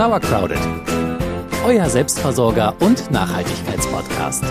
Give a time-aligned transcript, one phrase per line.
[0.00, 0.56] Sauercrowded,
[1.62, 4.44] euer Selbstversorger und Nachhaltigkeitspodcast.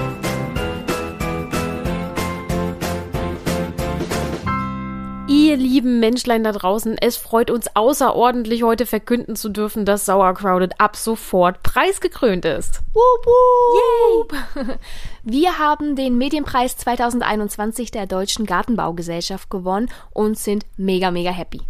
[5.27, 10.79] Ihr lieben Menschlein da draußen, es freut uns außerordentlich, heute verkünden zu dürfen, dass Sauercrowded
[10.79, 12.81] ab sofort preisgekrönt ist.
[12.93, 14.31] Wup.
[14.55, 14.77] Yay!
[15.23, 21.61] Wir haben den Medienpreis 2021 der Deutschen Gartenbaugesellschaft gewonnen und sind mega, mega happy.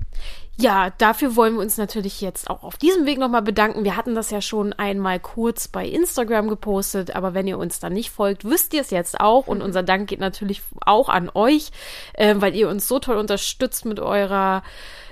[0.62, 3.86] Ja, dafür wollen wir uns natürlich jetzt auch auf diesem Weg nochmal bedanken.
[3.86, 7.90] Wir hatten das ja schon einmal kurz bei Instagram gepostet, aber wenn ihr uns da
[7.90, 9.48] nicht folgt, wisst ihr es jetzt auch.
[9.48, 11.72] Und unser Dank geht natürlich auch an euch,
[12.12, 14.62] äh, weil ihr uns so toll unterstützt mit eurer,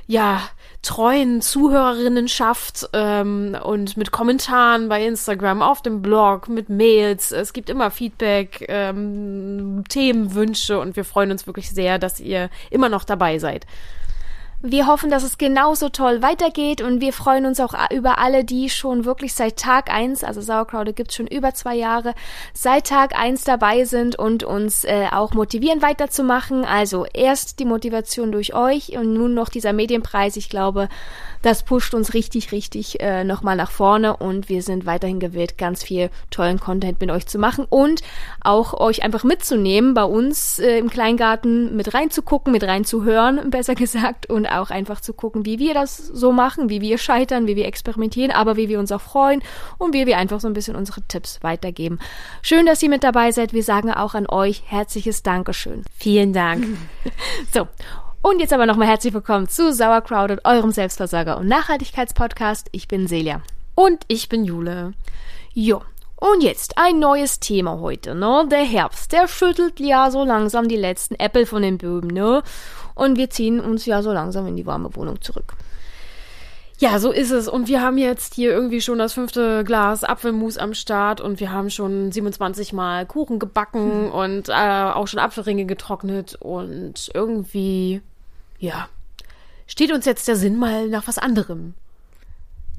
[0.05, 0.41] ja,
[0.81, 7.31] treuen Zuhörerinnenschaft ähm, und mit Kommentaren bei Instagram, auf dem Blog, mit Mails.
[7.31, 12.89] Es gibt immer Feedback, ähm, Themenwünsche und wir freuen uns wirklich sehr, dass ihr immer
[12.89, 13.65] noch dabei seid.
[14.63, 18.71] Wir hoffen, dass es genauso toll weitergeht und wir freuen uns auch über alle, die
[18.71, 22.15] schon wirklich seit Tag eins, also Sauerkraude gibt's schon über zwei Jahre,
[22.55, 26.65] seit Tag eins dabei sind und uns äh, auch motivieren weiterzumachen.
[26.65, 30.37] Also erst die Motivation durch euch und nun noch dieser Medienpreis.
[30.37, 30.89] Ich glaube,
[31.41, 35.83] das pusht uns richtig, richtig äh, nochmal nach vorne und wir sind weiterhin gewillt, ganz
[35.83, 38.01] viel tollen Content mit euch zu machen und
[38.41, 44.29] auch euch einfach mitzunehmen, bei uns äh, im Kleingarten mit reinzugucken, mit reinzuhören, besser gesagt,
[44.29, 47.65] und auch einfach zu gucken, wie wir das so machen, wie wir scheitern, wie wir
[47.65, 49.41] experimentieren, aber wie wir uns auch freuen
[49.77, 51.99] und wie wir einfach so ein bisschen unsere Tipps weitergeben.
[52.41, 53.53] Schön, dass ihr mit dabei seid.
[53.53, 55.83] Wir sagen auch an euch herzliches Dankeschön.
[55.97, 56.65] Vielen Dank.
[57.53, 57.67] so.
[58.23, 62.67] Und jetzt aber nochmal herzlich willkommen zu Sauercrowded, eurem Selbstversorger und Nachhaltigkeitspodcast.
[62.71, 63.41] Ich bin Celia.
[63.75, 64.93] Und ich bin Jule.
[65.53, 65.83] Jo.
[66.15, 68.47] Und jetzt ein neues Thema heute, ne?
[68.49, 72.41] Der Herbst, der schüttelt ja so langsam die letzten Äpfel von den Böben, ne?
[72.95, 75.53] Und wir ziehen uns ja so langsam in die warme Wohnung zurück.
[76.79, 77.47] Ja, so ist es.
[77.47, 81.51] Und wir haben jetzt hier irgendwie schon das fünfte Glas Apfelmus am Start und wir
[81.51, 84.11] haben schon 27 Mal Kuchen gebacken hm.
[84.11, 88.01] und äh, auch schon Apfelringe getrocknet und irgendwie
[88.59, 88.89] ja,
[89.65, 91.73] steht uns jetzt der Sinn mal nach was anderem.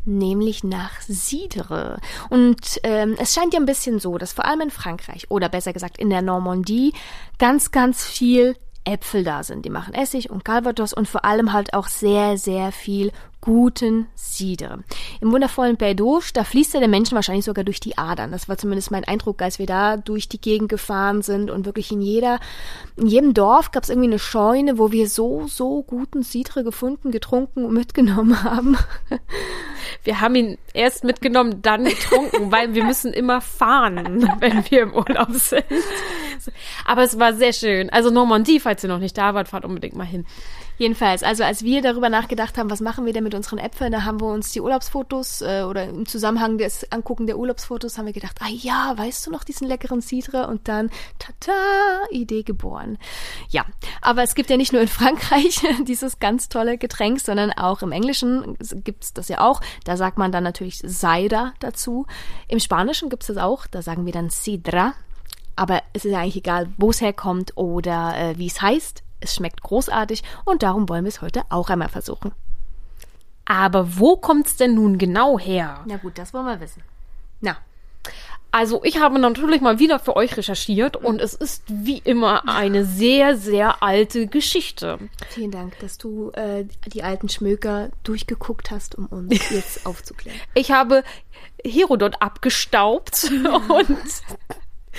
[0.04, 2.00] Nämlich nach Cidre.
[2.30, 5.72] Und ähm, es scheint ja ein bisschen so, dass vor allem in Frankreich oder besser
[5.72, 6.94] gesagt in der Normandie
[7.38, 9.64] ganz, ganz viel Äpfel da sind.
[9.64, 14.80] Die machen Essig und Calvados und vor allem halt auch sehr, sehr viel guten Cider.
[15.20, 18.32] Im wundervollen Baydouche, da fließt ja der Menschen wahrscheinlich sogar durch die Adern.
[18.32, 21.92] Das war zumindest mein Eindruck, als wir da durch die Gegend gefahren sind und wirklich
[21.92, 22.40] in jeder,
[22.96, 27.10] in jedem Dorf gab es irgendwie eine Scheune, wo wir so, so guten Cider gefunden,
[27.10, 28.76] getrunken und mitgenommen haben.
[30.02, 34.94] Wir haben ihn erst mitgenommen, dann getrunken, weil wir müssen immer fahren, wenn wir im
[34.94, 35.64] Urlaub sind.
[36.84, 37.90] Aber es war sehr schön.
[37.90, 40.26] Also Normandie, falls ihr noch nicht da wart, fahrt unbedingt mal hin.
[40.78, 44.04] Jedenfalls, also als wir darüber nachgedacht haben, was machen wir denn mit unseren Äpfeln, da
[44.04, 48.12] haben wir uns die Urlaubsfotos äh, oder im Zusammenhang des Angucken der Urlaubsfotos haben wir
[48.12, 50.46] gedacht, ah ja, weißt du noch diesen leckeren Cidre?
[50.46, 51.52] Und dann, tata,
[52.12, 52.96] Idee geboren.
[53.50, 53.66] Ja,
[54.00, 57.90] aber es gibt ja nicht nur in Frankreich dieses ganz tolle Getränk, sondern auch im
[57.90, 59.60] Englischen gibt's das ja auch.
[59.84, 62.06] Da sagt man dann natürlich Cider dazu.
[62.46, 64.94] Im Spanischen gibt's das auch, da sagen wir dann Sidra.
[65.58, 69.02] Aber es ist eigentlich egal, wo es herkommt oder äh, wie es heißt.
[69.20, 72.32] Es schmeckt großartig und darum wollen wir es heute auch einmal versuchen.
[73.44, 75.80] Aber wo kommt's denn nun genau her?
[75.86, 76.82] Na gut, das wollen wir wissen.
[77.40, 77.56] Na,
[78.50, 82.84] also ich habe natürlich mal wieder für euch recherchiert und es ist wie immer eine
[82.84, 84.98] sehr, sehr alte Geschichte.
[85.28, 90.38] Vielen Dank, dass du äh, die alten Schmöker durchgeguckt hast, um uns jetzt aufzuklären.
[90.54, 91.02] Ich habe
[91.64, 93.30] Herodot abgestaubt
[93.68, 93.98] und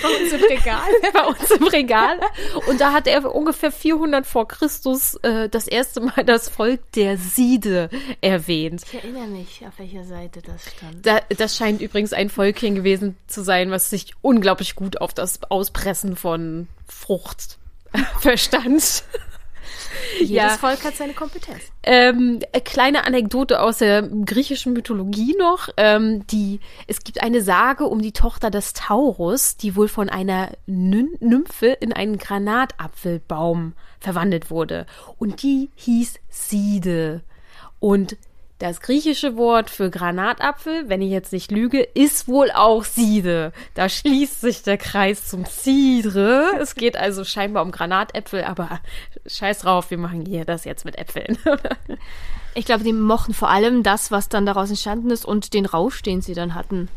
[0.02, 0.90] bei uns im Regal.
[1.14, 2.20] Bei uns im Regal.
[2.68, 7.18] Und da hat er ungefähr 400 vor Christus äh, das erste Mal das Volk der
[7.18, 7.90] Siede
[8.22, 8.84] erwähnt.
[8.86, 11.06] Ich erinnere mich, auf welcher Seite das stand.
[11.06, 15.40] Da, das scheint übrigens ein Völkchen gewesen zu sein, was sich unglaublich gut auf das
[15.50, 17.58] Auspressen von Frucht
[18.20, 19.04] verstand.
[20.20, 20.50] Jedes ja.
[20.58, 21.62] Volk hat seine Kompetenz.
[21.84, 25.70] Ähm, kleine Anekdote aus der griechischen Mythologie noch.
[25.78, 30.52] Ähm, die, es gibt eine Sage um die Tochter des Taurus, die wohl von einer
[30.66, 34.86] Nymphe in einen Granatapfelbaum verwandelt wurde.
[35.18, 37.22] Und die hieß Side.
[37.80, 38.18] Und
[38.60, 43.54] das griechische Wort für Granatapfel, wenn ich jetzt nicht lüge, ist wohl auch Side.
[43.74, 46.52] Da schließt sich der Kreis zum Cidre.
[46.60, 48.82] Es geht also scheinbar um Granatäpfel, aber
[49.26, 51.38] scheiß drauf, wir machen hier das jetzt mit Äpfeln.
[52.54, 56.02] ich glaube, die mochten vor allem das, was dann daraus entstanden ist und den Rausch,
[56.02, 56.90] den sie dann hatten.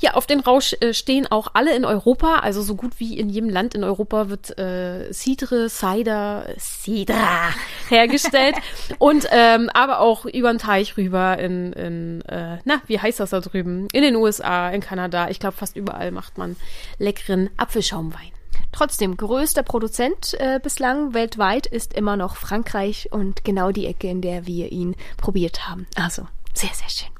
[0.00, 3.28] Ja, auf den Rausch äh, stehen auch alle in Europa, also so gut wie in
[3.28, 7.50] jedem Land in Europa wird äh, Cidre, Cider, Cidra
[7.88, 8.56] hergestellt
[8.98, 13.30] und ähm, aber auch über den Teich rüber in, in äh, na, wie heißt das
[13.30, 13.88] da drüben?
[13.92, 16.56] In den USA, in Kanada, ich glaube fast überall macht man
[16.98, 18.34] leckeren Apfelschaumwein.
[18.72, 24.20] Trotzdem, größter Produzent äh, bislang weltweit ist immer noch Frankreich und genau die Ecke, in
[24.20, 25.86] der wir ihn probiert haben.
[25.94, 27.13] Also, sehr, sehr schön.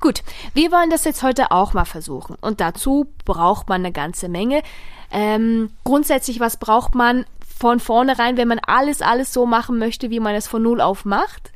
[0.00, 0.22] Gut,
[0.54, 2.36] wir wollen das jetzt heute auch mal versuchen.
[2.40, 4.62] Und dazu braucht man eine ganze Menge.
[5.10, 7.24] Ähm, grundsätzlich, was braucht man
[7.58, 11.04] von vornherein, wenn man alles, alles so machen möchte, wie man es von Null auf
[11.04, 11.52] macht?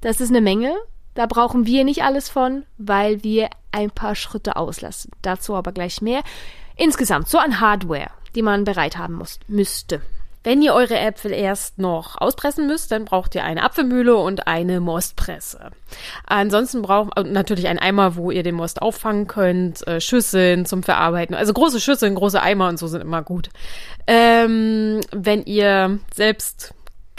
[0.00, 0.74] Das ist eine Menge.
[1.14, 5.10] Da brauchen wir nicht alles von, weil wir ein paar Schritte auslassen.
[5.22, 6.22] Dazu aber gleich mehr.
[6.76, 10.02] Insgesamt so an Hardware die man bereit haben muss, müsste.
[10.42, 14.80] Wenn ihr eure Äpfel erst noch auspressen müsst, dann braucht ihr eine Apfelmühle und eine
[14.80, 15.70] Mostpresse.
[16.26, 20.82] Ansonsten braucht äh, natürlich ein Eimer, wo ihr den Most auffangen könnt, äh, Schüsseln zum
[20.82, 21.34] Verarbeiten.
[21.34, 23.50] Also große Schüsseln, große Eimer und so sind immer gut.
[24.06, 26.74] Ähm, wenn ihr selbst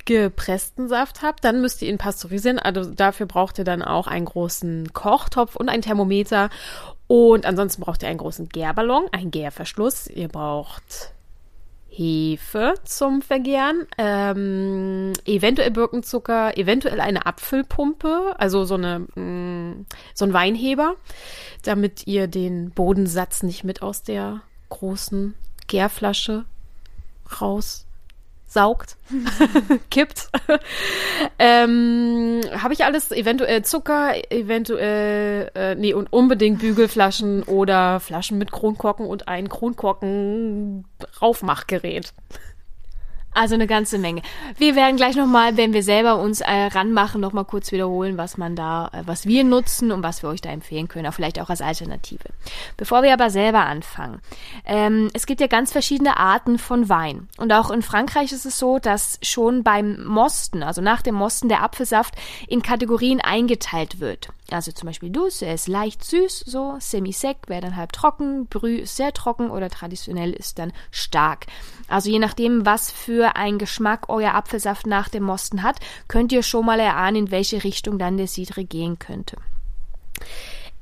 [0.06, 2.58] gepressten Saft habt, dann müsst ihr ihn pasteurisieren.
[2.58, 6.50] Also dafür braucht ihr dann auch einen großen Kochtopf und ein Thermometer
[7.08, 10.08] und ansonsten braucht ihr einen großen Gärballon, einen Gärverschluss.
[10.08, 11.14] Ihr braucht
[11.94, 20.24] Hefe zum Vergären, ähm, eventuell Birkenzucker, eventuell eine Apfelpumpe, also so eine mh, mm, so
[20.24, 20.96] ein Weinheber,
[21.64, 25.34] damit ihr den Bodensatz nicht mit aus der großen
[25.68, 26.46] Gärflasche
[27.42, 27.86] raus
[28.52, 28.98] saugt,
[29.90, 30.30] kippt.
[31.40, 38.52] ähm, Habe ich alles, eventuell Zucker, eventuell, äh, nee, und unbedingt Bügelflaschen oder Flaschen mit
[38.52, 42.14] Kronkorken und ein Kronkorken-Raufmachgerät.
[43.34, 44.22] Also eine ganze Menge.
[44.58, 48.58] Wir werden gleich nochmal, wenn wir selber uns äh, ranmachen, nochmal kurz wiederholen, was man
[48.58, 51.50] da, äh, was wir nutzen und was wir euch da empfehlen können, auch vielleicht auch
[51.50, 52.26] als Alternative.
[52.76, 54.20] Bevor wir aber selber anfangen.
[54.66, 57.30] Ähm, es gibt ja ganz verschiedene Arten von Wein.
[57.38, 61.48] Und auch in Frankreich ist es so, dass schon beim Mosten, also nach dem Mosten
[61.48, 62.16] der Apfelsaft
[62.50, 64.28] in Kategorien eingeteilt wird.
[64.52, 68.98] Also zum Beispiel Douce, ist leicht süß, so, semi-sec wäre dann halb trocken, Brü ist
[68.98, 71.46] sehr trocken oder traditionell ist dann stark.
[71.92, 75.78] Also je nachdem, was für einen Geschmack euer Apfelsaft nach dem Mosten hat,
[76.08, 79.38] könnt ihr schon mal erahnen, in welche Richtung dann der Cidre gehen könnte.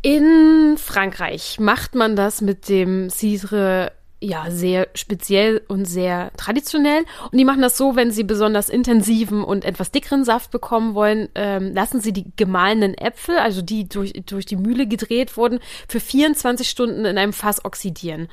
[0.01, 3.91] In Frankreich macht man das mit dem Cidre
[4.21, 7.06] ja sehr speziell und sehr traditionell.
[7.31, 11.29] Und die machen das so, wenn sie besonders intensiven und etwas dickeren Saft bekommen wollen,
[11.35, 16.00] ähm, lassen sie die gemahlenen Äpfel, also die durch, durch die Mühle gedreht wurden, für
[16.00, 18.27] 24 Stunden in einem Fass oxidieren.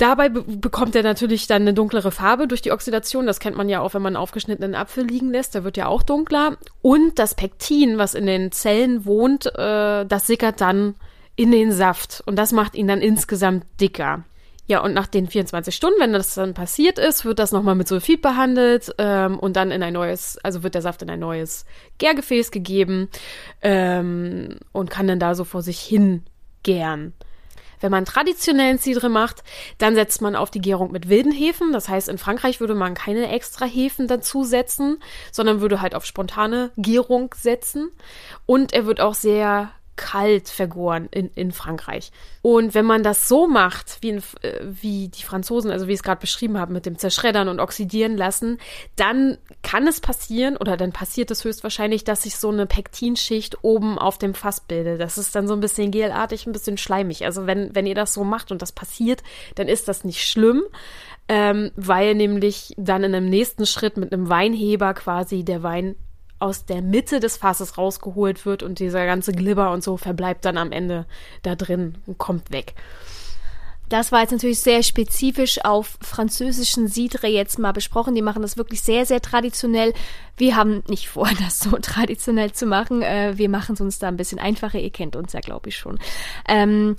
[0.00, 3.26] Dabei be bekommt er natürlich dann eine dunklere Farbe durch die Oxidation.
[3.26, 5.54] Das kennt man ja auch, wenn man einen aufgeschnittenen Apfel liegen lässt.
[5.54, 6.56] Der wird ja auch dunkler.
[6.80, 10.94] Und das Pektin, was in den Zellen wohnt, äh, das sickert dann
[11.36, 12.22] in den Saft.
[12.24, 14.24] Und das macht ihn dann insgesamt dicker.
[14.66, 17.86] Ja, und nach den 24 Stunden, wenn das dann passiert ist, wird das nochmal mit
[17.86, 21.66] Sulfid behandelt ähm, und dann in ein neues, also wird der Saft in ein neues
[21.98, 23.10] Gärgefäß gegeben
[23.60, 26.22] ähm, und kann dann da so vor sich hin
[26.62, 27.12] gären.
[27.80, 29.42] Wenn man traditionellen Cidre macht,
[29.78, 31.72] dann setzt man auf die Gärung mit wilden Hefen.
[31.72, 36.70] Das heißt, in Frankreich würde man keine extra Hefen dazusetzen, sondern würde halt auf spontane
[36.76, 37.90] Gärung setzen.
[38.46, 42.10] Und er wird auch sehr kalt vergoren in, in Frankreich.
[42.40, 45.98] Und wenn man das so macht, wie, in, äh, wie die Franzosen, also wie ich
[45.98, 48.56] es gerade beschrieben habe, mit dem Zerschreddern und Oxidieren lassen,
[48.96, 53.98] dann kann es passieren, oder dann passiert es höchstwahrscheinlich, dass sich so eine Pektinschicht oben
[53.98, 55.02] auf dem Fass bildet.
[55.02, 57.26] Das ist dann so ein bisschen gelartig, ein bisschen schleimig.
[57.26, 59.22] Also wenn, wenn ihr das so macht und das passiert,
[59.56, 60.62] dann ist das nicht schlimm.
[61.28, 65.94] Ähm, weil nämlich dann in einem nächsten Schritt mit einem Weinheber quasi der Wein
[66.40, 70.58] aus der Mitte des Fasses rausgeholt wird und dieser ganze Glibber und so verbleibt dann
[70.58, 71.06] am Ende
[71.42, 72.74] da drin und kommt weg.
[73.90, 78.14] Das war jetzt natürlich sehr spezifisch auf französischen Cidre jetzt mal besprochen.
[78.14, 79.92] Die machen das wirklich sehr, sehr traditionell.
[80.36, 83.02] Wir haben nicht vor, das so traditionell zu machen.
[83.02, 84.78] Äh, wir machen es uns da ein bisschen einfacher.
[84.78, 85.98] Ihr kennt uns ja, glaube ich, schon.
[86.48, 86.94] Ähm,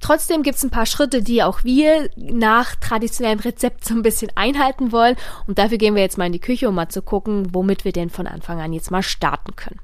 [0.00, 4.30] Trotzdem gibt es ein paar Schritte, die auch wir nach traditionellem Rezept so ein bisschen
[4.34, 5.16] einhalten wollen.
[5.46, 7.92] Und dafür gehen wir jetzt mal in die Küche, um mal zu gucken, womit wir
[7.92, 9.80] denn von Anfang an jetzt mal starten können.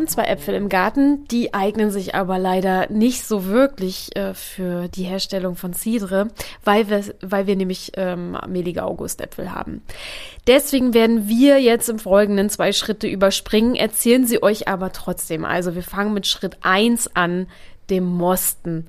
[0.00, 4.88] Haben zwei Äpfel im Garten, die eignen sich aber leider nicht so wirklich äh, für
[4.88, 6.28] die Herstellung von Cidre,
[6.64, 9.82] weil wir, weil wir nämlich ähm, mehlige Augustäpfel haben.
[10.46, 15.44] Deswegen werden wir jetzt im Folgenden zwei Schritte überspringen, erzählen sie euch aber trotzdem.
[15.44, 17.46] Also wir fangen mit Schritt eins an,
[17.90, 18.86] dem Mosten.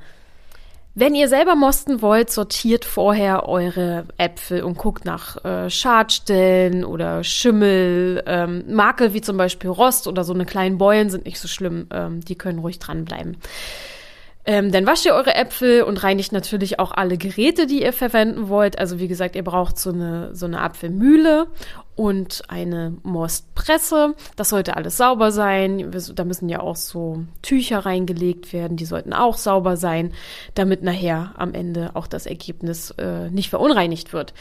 [0.94, 7.24] Wenn ihr selber mosten wollt, sortiert vorher eure Äpfel und guckt nach äh, Schadstellen oder
[7.24, 8.22] Schimmel.
[8.26, 11.88] Ähm, Makel wie zum Beispiel Rost oder so eine kleinen Beulen sind nicht so schlimm.
[11.94, 13.38] Ähm, die können ruhig dranbleiben.
[14.44, 18.50] Ähm, dann wascht ihr eure Äpfel und reinigt natürlich auch alle Geräte, die ihr verwenden
[18.50, 18.78] wollt.
[18.80, 21.48] Also wie gesagt, ihr braucht so eine, so eine Apfelmühle
[21.96, 24.16] und eine Mostpresse.
[24.36, 25.92] Das sollte alles sauber sein.
[26.16, 28.78] Da müssen ja auch so Tücher reingelegt werden.
[28.78, 30.14] Die sollten auch sauber sein,
[30.56, 34.34] damit nachher am Ende auch das Ergebnis äh, nicht verunreinigt wird.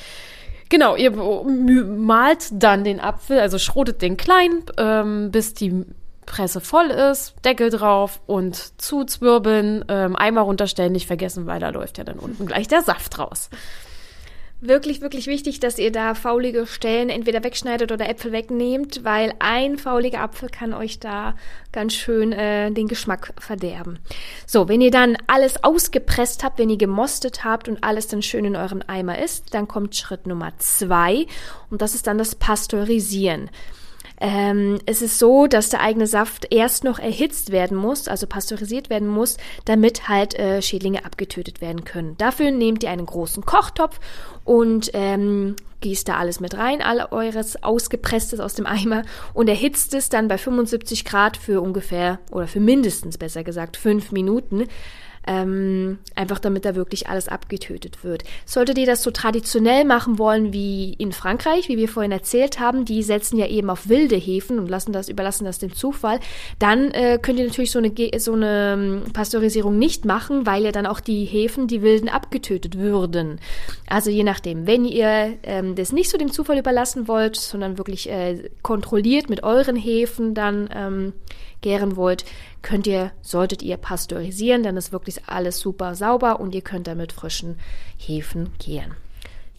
[0.69, 5.85] Genau, ihr malt dann den Apfel, also schrotet den klein, ähm, bis die
[6.26, 11.99] Presse voll ist, Deckel drauf und zuzwirbeln, ähm, Eimer runterstellen, nicht vergessen, weil da läuft
[11.99, 13.50] ja dann unten gleich der Saft raus.
[14.62, 19.79] Wirklich, wirklich wichtig, dass ihr da faulige Stellen entweder wegschneidet oder Äpfel wegnehmt, weil ein
[19.79, 21.35] fauliger Apfel kann euch da
[21.73, 24.00] ganz schön äh, den Geschmack verderben.
[24.47, 28.45] So, wenn ihr dann alles ausgepresst habt, wenn ihr gemostet habt und alles dann schön
[28.45, 31.26] in euren Eimer ist, dann kommt Schritt Nummer zwei
[31.71, 33.49] und das ist dann das Pasteurisieren.
[34.20, 38.90] Ähm, es ist so, dass der eigene Saft erst noch erhitzt werden muss, also pasteurisiert
[38.90, 42.16] werden muss, damit halt äh, Schädlinge abgetötet werden können.
[42.18, 43.98] Dafür nehmt ihr einen großen Kochtopf
[44.44, 49.94] und ähm, gießt da alles mit rein, all eures ausgepresstes aus dem Eimer und erhitzt
[49.94, 54.66] es dann bei 75 Grad für ungefähr oder für mindestens besser gesagt fünf Minuten.
[55.30, 58.25] Ähm, einfach damit da wirklich alles abgetötet wird.
[58.46, 62.84] Solltet ihr das so traditionell machen wollen wie in Frankreich, wie wir vorhin erzählt haben,
[62.84, 66.18] die setzen ja eben auf wilde Hefen und lassen das, überlassen das dem Zufall,
[66.58, 70.72] dann äh, könnt ihr natürlich so eine, so eine ähm, Pasteurisierung nicht machen, weil ja
[70.72, 73.38] dann auch die Hefen, die wilden, abgetötet würden.
[73.87, 78.10] Also je nachdem, wenn ihr ähm, das nicht so dem Zufall überlassen wollt, sondern wirklich
[78.10, 81.12] äh, kontrolliert mit euren Hefen dann ähm,
[81.61, 82.25] gären wollt,
[82.62, 87.12] könnt ihr, solltet ihr pasteurisieren, dann ist wirklich alles super sauber und ihr könnt damit
[87.12, 87.59] frischen
[87.97, 88.97] Hefen gären.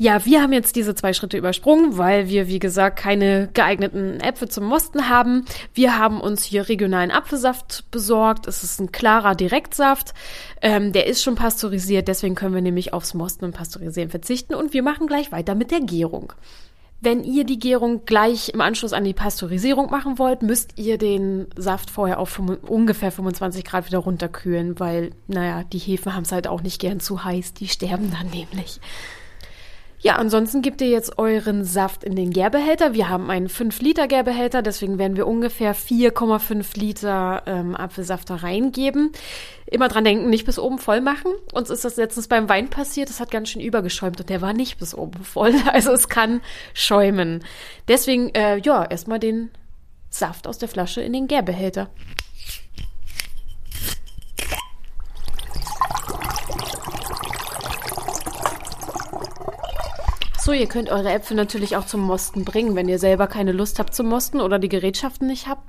[0.04, 4.50] Ja, wir haben jetzt diese zwei Schritte übersprungen, weil wir, wie gesagt, keine geeigneten Äpfel
[4.50, 5.46] zum Mosten haben.
[5.76, 8.48] Wir haben uns hier regionalen Apfelsaft besorgt.
[8.48, 10.16] Es ist ein klarer Direktsaft.
[10.64, 14.56] Ähm, der ist schon pasteurisiert, deswegen können wir nämlich aufs Mosten und Pasteurisieren verzichten.
[14.56, 16.34] Und wir machen gleich weiter mit der Gärung.
[17.04, 21.48] Wenn ihr die Gärung gleich im Anschluss an die Pasteurisierung machen wollt, müsst ihr den
[21.56, 26.48] Saft vorher auf ungefähr 25 Grad wieder runterkühlen, weil, naja, die Hefen haben es halt
[26.48, 28.80] auch nicht gern zu heiß, die sterben dann nämlich.
[30.04, 32.94] Ja, ansonsten gebt ihr jetzt euren Saft in den Gärbehälter.
[32.94, 39.12] Wir haben einen 5-Liter-Gärbehälter, deswegen werden wir ungefähr 4,5 Liter ähm, Apfelsaft da reingeben.
[39.68, 41.32] Immer dran denken, nicht bis oben voll machen.
[41.54, 44.54] Uns ist das letztens beim Wein passiert, das hat ganz schön übergeschäumt und der war
[44.54, 45.54] nicht bis oben voll.
[45.72, 46.42] Also es kann
[46.74, 47.44] schäumen.
[47.88, 49.52] Deswegen, äh, ja, erstmal den
[50.10, 51.92] Saft aus der Flasche in den Gärbehälter.
[60.44, 63.78] So, ihr könnt eure Äpfel natürlich auch zum Mosten bringen, wenn ihr selber keine Lust
[63.78, 65.62] habt zum Mosten oder die Gerätschaften nicht habt.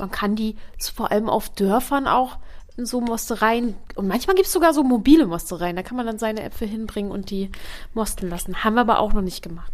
[0.00, 2.38] Man kann die vor allem auf Dörfern auch
[2.76, 5.76] in so Mostereien und manchmal gibt es sogar so mobile Mostereien.
[5.76, 7.52] Da kann man dann seine Äpfel hinbringen und die
[7.94, 8.64] mosten lassen.
[8.64, 9.72] Haben wir aber auch noch nicht gemacht.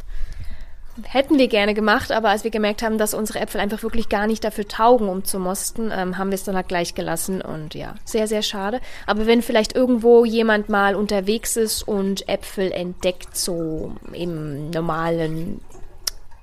[1.04, 4.26] Hätten wir gerne gemacht, aber als wir gemerkt haben, dass unsere Äpfel einfach wirklich gar
[4.26, 7.74] nicht dafür taugen, um zu mosten, ähm, haben wir es dann halt gleich gelassen und
[7.74, 8.80] ja, sehr, sehr schade.
[9.06, 15.62] Aber wenn vielleicht irgendwo jemand mal unterwegs ist und Äpfel entdeckt, so im normalen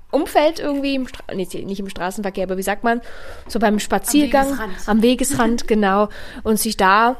[0.10, 3.02] Umfeld irgendwie, im nicht, nicht im Straßenverkehr, aber wie sagt man,
[3.48, 6.10] so beim Spaziergang, am Wegesrand, am Wegesrand genau,
[6.42, 7.18] und sich da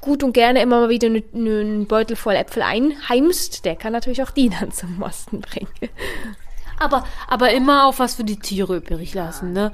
[0.00, 4.30] gut und gerne immer mal wieder einen Beutel voll Äpfel einheimst, der kann natürlich auch
[4.30, 5.68] die dann zum Mosten bringen.
[6.78, 9.72] Aber, aber immer auf was für die Tiere übrig lassen, ne?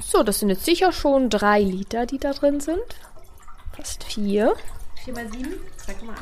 [0.00, 2.80] So, das sind jetzt sicher schon drei Liter, die da drin sind.
[3.76, 4.54] Fast vier.
[5.04, 5.54] Vier mal sieben?
[5.86, 6.14] 2,8.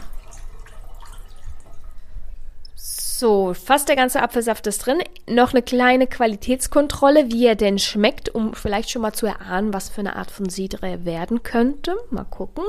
[2.77, 4.99] So, fast der ganze Apfelsaft ist drin.
[5.29, 9.89] Noch eine kleine Qualitätskontrolle, wie er denn schmeckt, um vielleicht schon mal zu erahnen, was
[9.89, 11.97] für eine Art von Sidre er werden könnte.
[12.11, 12.65] Mal gucken.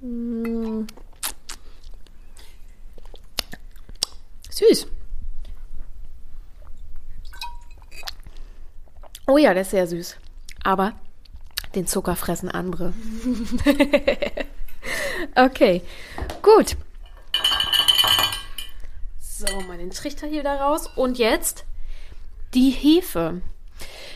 [0.00, 0.88] Hm.
[4.56, 4.86] Süß.
[9.26, 10.16] Oh ja, der ist sehr süß.
[10.64, 10.94] Aber
[11.74, 12.94] den Zucker fressen andere.
[15.34, 15.82] okay,
[16.40, 16.76] gut.
[19.20, 20.88] So, mal den Trichter hier da raus.
[20.96, 21.66] Und jetzt
[22.54, 23.42] die Hefe.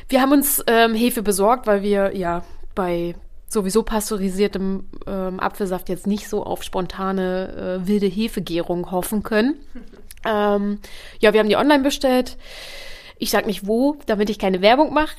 [0.09, 2.45] Wir haben uns ähm, Hefe besorgt, weil wir ja
[2.75, 3.15] bei
[3.47, 9.57] sowieso pasteurisiertem ähm, Apfelsaft jetzt nicht so auf spontane äh, wilde Hefegärung hoffen können.
[10.25, 10.81] Ähm,
[11.21, 12.37] ja, wir haben die online bestellt.
[13.19, 15.15] Ich sag nicht wo, damit ich keine Werbung mache.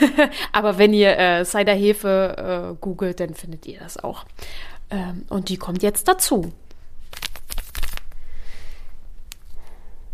[0.52, 4.24] Aber wenn ihr äh, Ciderhefe äh, googelt, dann findet ihr das auch.
[4.90, 6.52] Ähm, und die kommt jetzt dazu.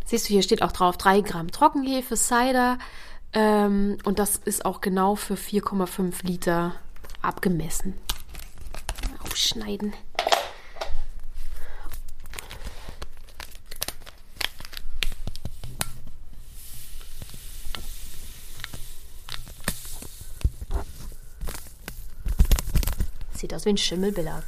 [0.04, 2.78] Siehst du, hier steht auch drauf 3 Gramm Trockenhefe, Cider.
[3.32, 6.75] Ähm, und das ist auch genau für 4,5 Liter
[7.22, 7.94] abgemessen.
[9.25, 9.94] Aufschneiden.
[23.42, 24.44] Sieht aus wie ein Schimmelbelag.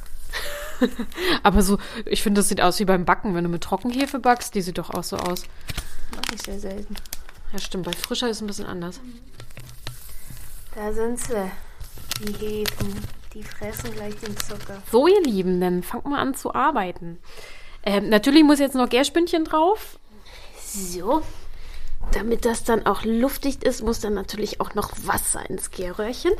[1.43, 4.55] Aber so, ich finde, das sieht aus wie beim Backen, wenn du mit Trockenhefe backst.
[4.55, 5.43] Die sieht doch auch so aus.
[6.15, 6.95] Mach ich sehr selten.
[7.51, 7.83] Ja, stimmt.
[7.83, 9.01] Bei frischer ist es ein bisschen anders.
[10.75, 11.51] Da sind sie.
[12.21, 13.03] Die Hefen.
[13.33, 14.81] Die fressen gleich den Zucker.
[14.89, 17.17] So, ihr Lieben, dann fangt mal an zu arbeiten.
[17.83, 19.99] Ähm, natürlich muss jetzt noch Gärspündchen drauf.
[20.65, 21.21] So.
[22.13, 26.31] Damit das dann auch luftdicht ist, muss dann natürlich auch noch Wasser ins Gärröhrchen.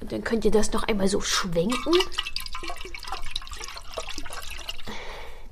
[0.00, 1.94] Und dann könnt ihr das noch einmal so schwenken.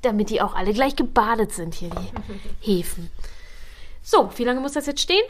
[0.02, 2.10] Damit die auch alle gleich gebadet sind hier, die
[2.60, 3.10] Hefen.
[4.02, 5.24] So, wie lange muss das jetzt stehen?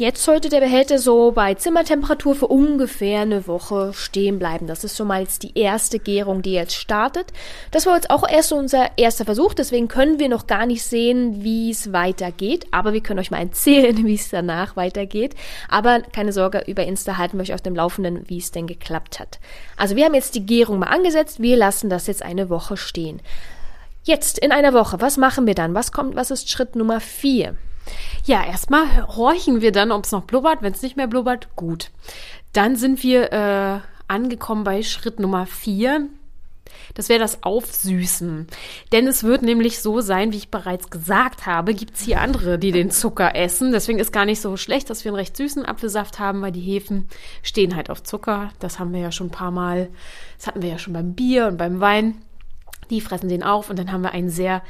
[0.00, 4.66] Jetzt sollte der Behälter so bei Zimmertemperatur für ungefähr eine Woche stehen bleiben.
[4.66, 7.26] Das ist schon mal jetzt die erste Gärung, die jetzt startet.
[7.70, 11.44] Das war jetzt auch erst unser erster Versuch, deswegen können wir noch gar nicht sehen,
[11.44, 12.66] wie es weitergeht.
[12.70, 15.34] Aber wir können euch mal erzählen, wie es danach weitergeht.
[15.68, 19.20] Aber keine Sorge, über Insta halten wir euch auf dem Laufenden, wie es denn geklappt
[19.20, 19.38] hat.
[19.76, 21.42] Also wir haben jetzt die Gärung mal angesetzt.
[21.42, 23.20] Wir lassen das jetzt eine Woche stehen.
[24.04, 25.74] Jetzt in einer Woche, was machen wir dann?
[25.74, 27.58] Was kommt, was ist Schritt Nummer vier?
[28.24, 30.62] Ja, erstmal horchen wir dann, ob es noch blubbert.
[30.62, 31.90] Wenn es nicht mehr blubbert, gut.
[32.52, 36.08] Dann sind wir äh, angekommen bei Schritt Nummer vier.
[36.94, 38.46] Das wäre das Aufsüßen.
[38.92, 42.58] Denn es wird nämlich so sein, wie ich bereits gesagt habe, gibt es hier andere,
[42.58, 43.72] die den Zucker essen.
[43.72, 46.60] Deswegen ist gar nicht so schlecht, dass wir einen recht süßen Apfelsaft haben, weil die
[46.60, 47.08] Hefen
[47.42, 48.50] stehen halt auf Zucker.
[48.58, 49.88] Das haben wir ja schon ein paar Mal,
[50.36, 52.22] das hatten wir ja schon beim Bier und beim Wein.
[52.90, 54.62] Die fressen den auf und dann haben wir einen sehr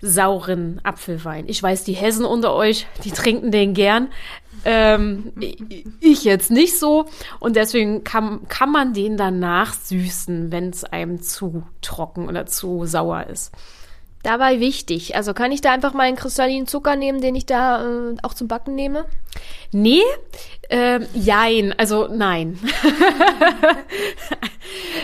[0.00, 1.48] sauren Apfelwein.
[1.48, 4.08] Ich weiß, die Hessen unter euch, die trinken den gern.
[4.64, 5.32] Ähm,
[6.00, 7.06] ich jetzt nicht so.
[7.40, 12.86] Und deswegen kann, kann man den danach süßen, wenn es einem zu trocken oder zu
[12.86, 13.52] sauer ist.
[14.24, 15.16] Dabei wichtig.
[15.16, 18.32] Also kann ich da einfach mal einen kristallinen Zucker nehmen, den ich da äh, auch
[18.32, 19.04] zum Backen nehme?
[19.70, 20.00] Nee,
[20.70, 22.58] ähm, jein, also nein.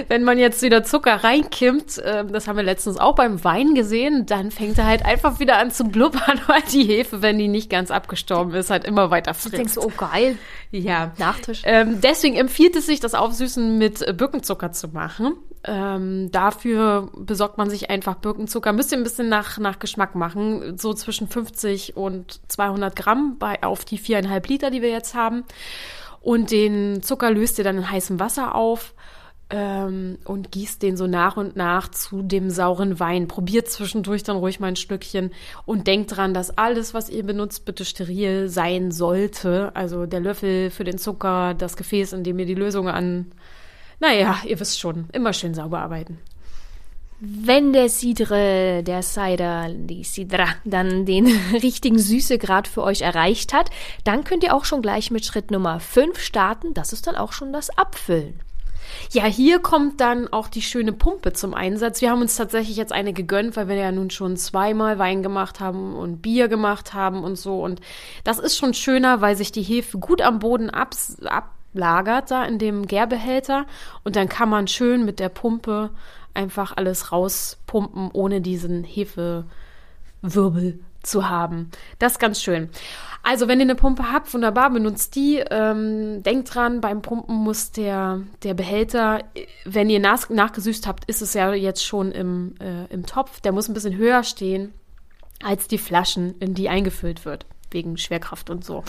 [0.08, 4.26] Wenn man jetzt wieder Zucker reinkimmt, äh, das haben wir letztens auch beim Wein gesehen,
[4.26, 7.70] dann fängt er halt einfach wieder an zu blubbern, weil die Hefe, wenn die nicht
[7.70, 9.52] ganz abgestorben ist, halt immer weiter frisst.
[9.52, 10.36] Du denkst, oh geil.
[10.70, 11.12] Ja.
[11.18, 11.62] Nachtisch.
[11.64, 15.34] Ähm, deswegen empfiehlt es sich, das Aufsüßen mit Birkenzucker zu machen.
[15.62, 18.72] Ähm, dafür besorgt man sich einfach Birkenzucker.
[18.72, 20.78] Müsst ihr ein bisschen nach, nach Geschmack machen.
[20.78, 25.44] So zwischen 50 und 200 Gramm bei, auf die viereinhalb Liter, die wir jetzt haben.
[26.22, 28.94] Und den Zucker löst ihr dann in heißem Wasser auf
[29.50, 33.28] ähm, und gießt den so nach und nach zu dem sauren Wein.
[33.28, 35.30] Probiert zwischendurch dann ruhig mal ein Stückchen
[35.66, 39.72] und denkt dran, dass alles, was ihr benutzt, bitte steril sein sollte.
[39.74, 43.32] Also der Löffel für den Zucker, das Gefäß, in dem ihr die Lösung an
[44.00, 46.18] naja, ihr wisst schon, immer schön sauber arbeiten.
[47.20, 53.68] Wenn der Cidre, der Cider, die Cidra, dann den richtigen Süßegrad für euch erreicht hat,
[54.04, 56.72] dann könnt ihr auch schon gleich mit Schritt Nummer 5 starten.
[56.72, 58.40] Das ist dann auch schon das Abfüllen.
[59.12, 62.00] Ja, hier kommt dann auch die schöne Pumpe zum Einsatz.
[62.00, 65.60] Wir haben uns tatsächlich jetzt eine gegönnt, weil wir ja nun schon zweimal Wein gemacht
[65.60, 67.62] haben und Bier gemacht haben und so.
[67.62, 67.80] Und
[68.24, 72.44] das ist schon schöner, weil sich die Hefe gut am Boden abs ab lagert da
[72.44, 73.64] in dem Gärbehälter
[74.02, 75.90] und dann kann man schön mit der Pumpe
[76.34, 81.70] einfach alles rauspumpen, ohne diesen Hefewirbel zu haben.
[81.98, 82.70] Das ist ganz schön.
[83.22, 85.44] Also, wenn ihr eine Pumpe habt, wunderbar, benutzt die.
[85.50, 89.22] Ähm, denkt dran, beim Pumpen muss der, der Behälter,
[89.64, 93.52] wenn ihr nach, nachgesüßt habt, ist es ja jetzt schon im, äh, im Topf, der
[93.52, 94.72] muss ein bisschen höher stehen
[95.42, 98.82] als die Flaschen, in die eingefüllt wird wegen Schwerkraft und so.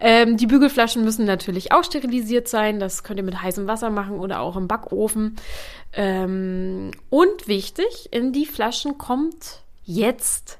[0.00, 2.78] Ähm, die Bügelflaschen müssen natürlich auch sterilisiert sein.
[2.78, 5.36] Das könnt ihr mit heißem Wasser machen oder auch im Backofen.
[5.92, 10.58] Ähm, und wichtig, in die Flaschen kommt jetzt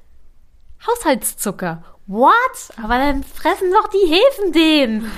[0.87, 1.83] Haushaltszucker.
[2.07, 2.33] What?
[2.81, 5.11] Aber dann fressen doch die Hefen den.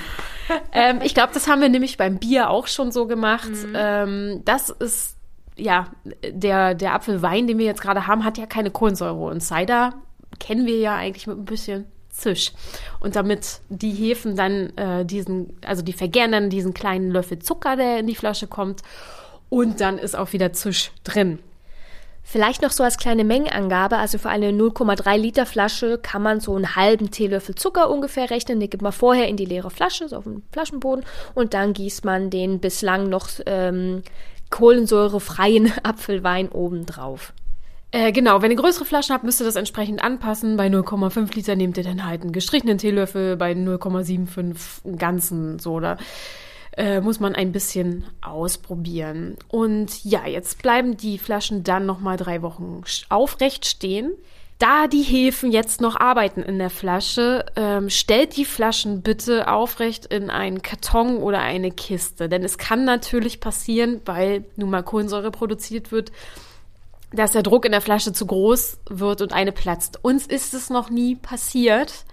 [0.72, 3.50] ähm, ich glaube, das haben wir nämlich beim Bier auch schon so gemacht.
[3.50, 3.72] Mhm.
[3.74, 5.16] Ähm, das ist
[5.56, 5.88] ja,
[6.22, 9.24] der, der Apfelwein, den wir jetzt gerade haben, hat ja keine Kohlensäure.
[9.24, 9.94] Und Cider
[10.38, 12.52] kennen wir ja eigentlich mit ein bisschen Zisch.
[13.00, 17.76] Und damit die Hefen dann äh, diesen, also die vergären dann diesen kleinen Löffel Zucker,
[17.76, 18.82] der in die Flasche kommt.
[19.48, 21.38] Und dann ist auch wieder Zisch drin.
[22.28, 26.56] Vielleicht noch so als kleine Mengenangabe, also für eine 0,3 Liter Flasche kann man so
[26.56, 28.58] einen halben Teelöffel Zucker ungefähr rechnen.
[28.58, 32.04] Den gibt man vorher in die leere Flasche, so auf den Flaschenboden, und dann gießt
[32.04, 34.02] man den bislang noch ähm,
[34.50, 37.32] kohlensäurefreien Apfelwein obendrauf.
[37.92, 40.56] Äh, genau, wenn ihr größere Flaschen habt, müsst ihr das entsprechend anpassen.
[40.56, 45.74] Bei 0,5 Liter nehmt ihr dann halt einen gestrichenen Teelöffel, bei 0,75 einen ganzen, so,
[45.74, 45.96] oder
[46.76, 49.36] äh, muss man ein bisschen ausprobieren.
[49.48, 54.12] Und ja, jetzt bleiben die Flaschen dann nochmal drei Wochen aufrecht stehen.
[54.58, 60.06] Da die Hefen jetzt noch arbeiten in der Flasche, ähm, stellt die Flaschen bitte aufrecht
[60.06, 62.28] in einen Karton oder eine Kiste.
[62.28, 66.10] Denn es kann natürlich passieren, weil nun mal Kohlensäure produziert wird,
[67.12, 69.98] dass der Druck in der Flasche zu groß wird und eine platzt.
[70.02, 72.04] Uns ist es noch nie passiert.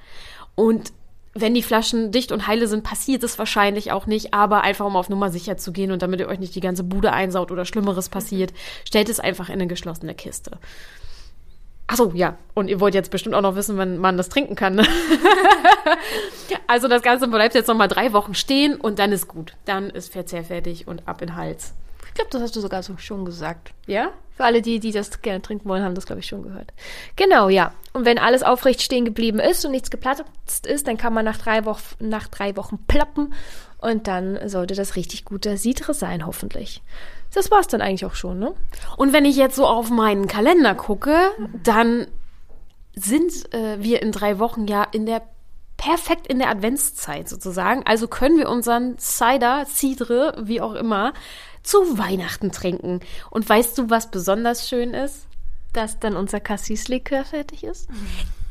[0.55, 0.91] Und
[1.33, 4.95] wenn die Flaschen dicht und heile sind, passiert es wahrscheinlich auch nicht, aber einfach um
[4.95, 7.65] auf Nummer sicher zu gehen und damit ihr euch nicht die ganze Bude einsaut oder
[7.65, 8.53] Schlimmeres passiert,
[8.85, 10.59] stellt es einfach in eine geschlossene Kiste.
[11.87, 12.37] Achso, ja.
[12.53, 14.75] Und ihr wollt jetzt bestimmt auch noch wissen, wann man das trinken kann.
[14.75, 14.87] Ne?
[16.67, 19.53] also das Ganze bleibt jetzt nochmal drei Wochen stehen und dann ist gut.
[19.65, 21.73] Dann ist Verzehr fertig und ab in den Hals.
[22.13, 23.73] Ich glaube, das hast du sogar so schon gesagt.
[23.87, 24.11] Ja?
[24.37, 26.71] Für alle, die, die das gerne trinken wollen, haben das, glaube ich, schon gehört.
[27.15, 27.73] Genau, ja.
[27.91, 31.37] Und wenn alles aufrecht stehen geblieben ist und nichts geplatzt ist, dann kann man nach
[31.37, 33.33] drei, Wochen, nach drei Wochen ploppen
[33.79, 36.83] und dann sollte das richtig guter Sidre sein, hoffentlich.
[37.33, 38.53] Das war's dann eigentlich auch schon, ne?
[38.95, 41.31] Und wenn ich jetzt so auf meinen Kalender gucke,
[41.63, 42.05] dann
[42.95, 45.23] sind äh, wir in drei Wochen ja in der
[45.77, 47.83] perfekt in der Adventszeit sozusagen.
[47.85, 51.13] Also können wir unseren Cider, Cidre, wie auch immer,
[51.63, 52.99] zu Weihnachten trinken.
[53.29, 55.27] Und weißt du, was besonders schön ist?
[55.73, 57.89] Dass dann unser Cassis-Likör fertig ist.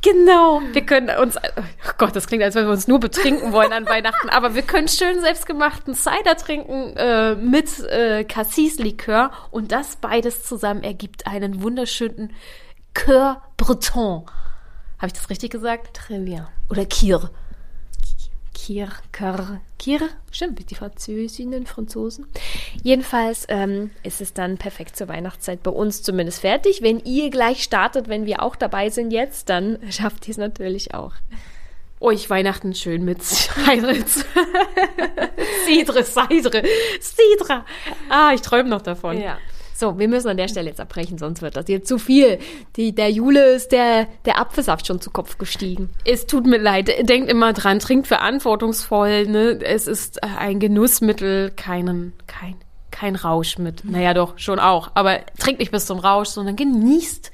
[0.03, 3.72] Genau, wir können uns, oh Gott, das klingt, als wenn wir uns nur betrinken wollen
[3.72, 9.94] an Weihnachten, aber wir können schön selbstgemachten Cider trinken äh, mit äh, Cassis-Likör und das
[9.96, 12.33] beides zusammen ergibt einen wunderschönen
[12.94, 14.27] Coeur Breton.
[14.98, 15.96] Habe ich das richtig gesagt?
[15.96, 16.48] Très bien.
[16.68, 17.31] Oder Kir.
[18.64, 22.27] Kir, Kir, Kir, stimmt, die Französinnen, Franzosen.
[22.85, 26.81] Jedenfalls ähm, ist es dann perfekt zur Weihnachtszeit bei uns zumindest fertig.
[26.81, 30.94] Wenn ihr gleich startet, wenn wir auch dabei sind jetzt, dann schafft ihr es natürlich
[30.94, 31.12] auch.
[31.98, 33.20] Euch Weihnachten schön mit
[33.66, 34.25] Heiritz.
[35.66, 36.62] Cidre, Seidre,
[37.01, 37.66] Sidra.
[38.11, 39.20] Ah, ich träume noch davon.
[39.20, 39.38] Ja.
[39.83, 42.38] So, wir müssen an der Stelle jetzt abbrechen, sonst wird das hier zu viel.
[42.77, 45.90] Die, der Jule ist der, der Apfelsaft schon zu Kopf gestiegen.
[46.05, 46.88] Es tut mir leid.
[47.09, 49.27] Denkt immer dran, trinkt verantwortungsvoll.
[49.27, 49.59] Ne?
[49.61, 52.55] Es ist ein Genussmittel, keinen, kein,
[52.92, 53.90] kein Rauschmittel.
[53.90, 54.92] Naja, doch, schon auch.
[54.95, 57.33] Aber trinkt nicht bis zum Rausch, sondern genießt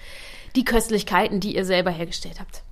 [0.56, 2.62] die Köstlichkeiten, die ihr selber hergestellt habt.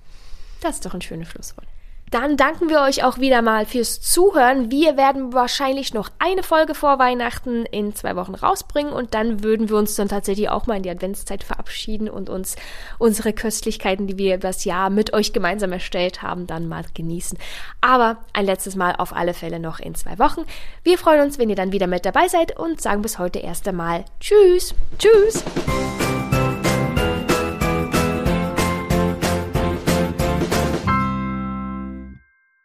[0.62, 1.66] Das ist doch ein schönes Schlusswort.
[2.10, 4.70] Dann danken wir euch auch wieder mal fürs Zuhören.
[4.70, 9.68] Wir werden wahrscheinlich noch eine Folge vor Weihnachten in zwei Wochen rausbringen und dann würden
[9.68, 12.54] wir uns dann tatsächlich auch mal in die Adventszeit verabschieden und uns
[12.98, 17.38] unsere Köstlichkeiten, die wir übers Jahr mit euch gemeinsam erstellt haben, dann mal genießen.
[17.80, 20.42] Aber ein letztes Mal auf alle Fälle noch in zwei Wochen.
[20.84, 23.66] Wir freuen uns, wenn ihr dann wieder mit dabei seid und sagen bis heute erst
[23.66, 24.74] einmal Tschüss.
[24.98, 25.44] Tschüss.